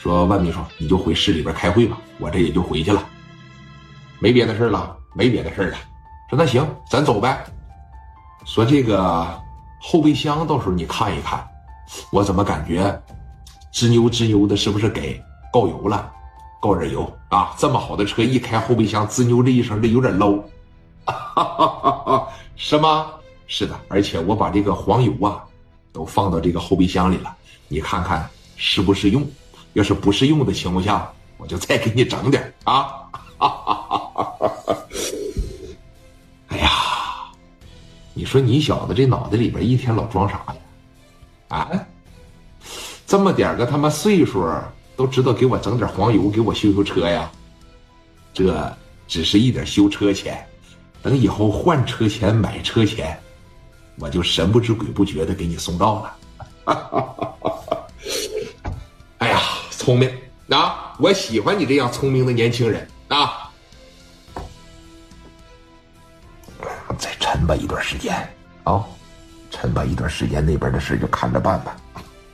[0.00, 3.06] 说万秘书，你就回市里边开会吧，我这也就回去了，
[4.18, 5.76] 没别的事了，没别的事了。
[6.30, 7.44] 说那行，咱走呗。
[8.46, 9.26] 说这个
[9.78, 11.46] 后备箱到时候你看一看，
[12.10, 12.98] 我怎么感觉
[13.74, 16.10] 吱扭吱扭的，是不是给告油了？
[16.62, 17.54] 告点油啊！
[17.58, 20.42] 这么好的车一开后备箱吱扭这一声，这有点 low，
[22.56, 23.08] 是吗？
[23.46, 25.44] 是的，而且我把这个黄油啊
[25.92, 27.36] 都放到这个后备箱里了，
[27.68, 28.26] 你看看
[28.56, 29.22] 适不适用？
[29.74, 32.92] 要是不适用的情况下，我就再给你整点啊！
[36.48, 36.70] 哎呀，
[38.12, 40.56] 你说你小子这脑袋里边一天老装啥呀？
[41.48, 41.70] 啊，
[43.06, 44.46] 这么点个他妈岁数
[44.96, 47.30] 都知道给我整点黄油，给我修修车呀？
[48.34, 48.70] 这
[49.08, 50.46] 只是一点修车钱，
[51.02, 53.18] 等以后换车钱、买车钱，
[53.98, 56.16] 我就神不知鬼不觉的给你送到了。
[59.80, 60.14] 聪明
[60.50, 60.94] 啊！
[60.98, 63.50] 我喜欢你这样聪明的年轻人啊！
[66.98, 68.14] 再沉吧一段时间
[68.64, 68.84] 啊，
[69.50, 71.74] 沉吧一段时间，那边的事就看着办吧。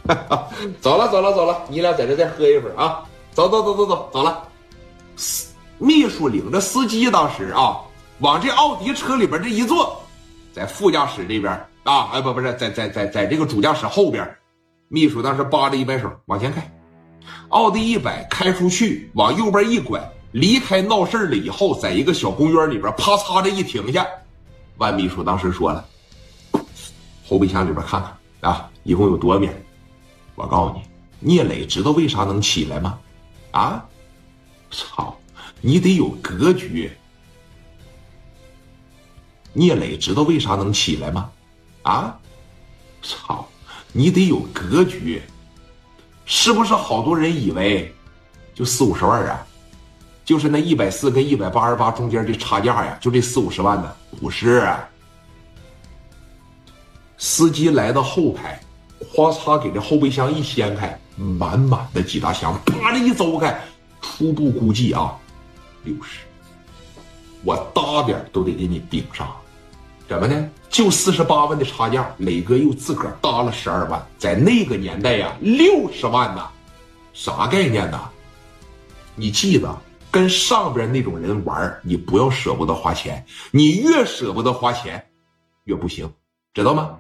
[0.81, 3.05] 走了，走了，走了，你俩在这再喝一会儿啊！
[3.31, 4.43] 走走走走走，走了。
[5.79, 7.79] 秘书领着司机当时啊，
[8.19, 10.03] 往这奥迪车里边这一坐，
[10.53, 11.53] 在副驾驶这边
[11.85, 14.37] 啊，哎不不是，在在在在这个主驾驶后边，
[14.89, 16.69] 秘书当时扒着一摆手往前开，
[17.49, 20.01] 奥迪一百开出去，往右边一拐，
[20.33, 24.07] 离开闹事了以后，在一个小公园里边啪嚓的一停下。
[24.79, 25.85] 万秘书当时说了
[27.27, 29.49] ：“后备箱里边看看啊，一共有多少米？
[30.35, 30.83] 我告诉你，
[31.33, 32.99] 聂磊知道为啥能起来吗？
[33.53, 33.85] 啊，
[34.71, 35.17] 操，
[35.61, 36.91] 你得有格局。
[39.55, 41.31] 聂磊知道为啥能起来吗？
[41.83, 42.19] 啊，
[43.03, 43.49] 操，
[43.93, 45.23] 你得有格局。
[46.27, 47.95] 是不是好多人以为
[48.55, 49.47] 就四五十万啊？
[50.25, 53.95] 就是那一百四跟一百八十八中间这差价呀，就这四五十万呢？
[54.21, 54.69] 不是。
[57.17, 58.61] 司机来到后排，
[59.15, 63.59] 咵嚓给这后备箱一掀开，满满的几大箱，啪的一走开，
[64.03, 65.17] 初步估计啊，
[65.85, 66.19] 六十。
[67.45, 69.33] 我搭点都得给你顶上，
[70.09, 70.51] 怎么呢？
[70.69, 76.47] 就四十八万的差价，磊哥又自个儿搭了十二万，在那个年代呀，六十万呢，
[77.13, 78.01] 啥概念呢？
[79.15, 79.77] 你记得。
[80.09, 85.05] 跟上边那种人玩，你不要舍不得花钱，你越舍不得花钱，
[85.65, 86.11] 越不行，
[86.55, 86.97] 知道吗？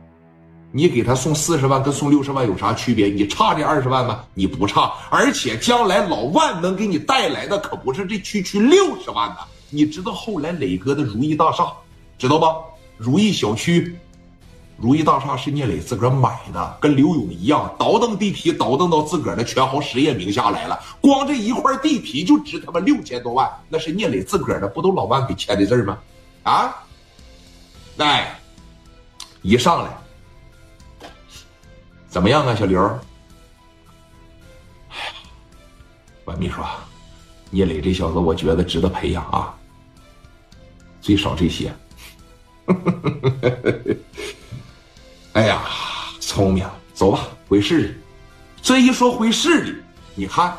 [0.70, 3.06] 你给他送四十万跟送六十万有啥区别？
[3.06, 4.22] 你差这二十万吗？
[4.34, 9.36] 你不差，而且将来老万能给你带来的可不是这区区六十万呢。
[9.70, 11.72] 你知道后来磊哥的如意大厦，
[12.18, 12.54] 知道吧？
[12.96, 13.96] 如意小区。
[14.78, 20.78] 如意大厦是聂磊自个儿买的，跟刘勇一样，倒腾地皮倒腾到自个儿的全豪实业名下来了。
[21.00, 25.98] 光这一块地皮就值他妈六千多万，那是聂磊自个儿的，不都老万给签的字吗？
[26.42, 26.76] 啊！
[27.96, 28.38] 哎，
[29.40, 29.90] 一上来
[32.06, 32.78] 怎么样啊，小刘？
[34.90, 35.14] 哎呀，
[36.26, 36.60] 万秘书，
[37.48, 39.54] 聂磊这小子，我觉得值得培养啊，
[41.00, 41.74] 最少这些。
[42.74, 43.96] 呵呵呵
[45.32, 45.62] 哎呀，
[46.20, 47.94] 聪明，走吧，回市里。
[48.62, 49.74] 这一说回市里，
[50.14, 50.56] 你看，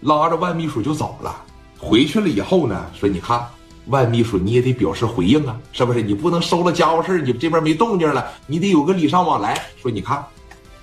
[0.00, 1.44] 拉着万秘书就走了。
[1.78, 3.44] 回去了以后呢，说你看，
[3.86, 6.00] 万秘书你也得表示回应啊，是不是？
[6.00, 9.60] 你不能收了家伙事你这边没动静了，你得有个礼尚往来。
[9.80, 10.24] 说你看，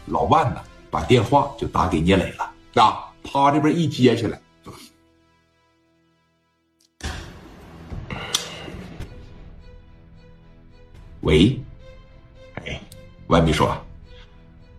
[0.08, 4.40] 老万呢，把电话就打给聂磊了，啊，他这边一接起来，
[11.30, 11.62] 喂。
[12.56, 12.82] 哎
[13.28, 13.70] 万秘书，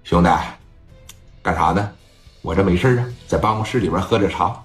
[0.03, 0.29] 兄弟，
[1.41, 1.89] 干啥呢？
[2.43, 4.61] 我这没事啊，在办公室里边喝点茶。